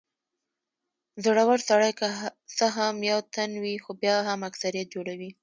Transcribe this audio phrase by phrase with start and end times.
[1.23, 2.07] زړور سړی که
[2.57, 5.29] څه هم یو تن وي خو بیا هم اکثريت جوړوي.